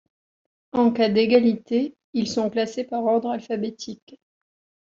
[0.71, 4.19] En cas d'égalité, ils sont classés par ordre alphabétique.